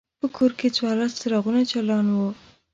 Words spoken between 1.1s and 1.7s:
څراغونه